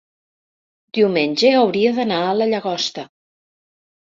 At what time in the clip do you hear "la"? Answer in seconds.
2.41-2.51